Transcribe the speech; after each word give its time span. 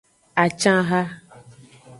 Acanha. 0.43 1.01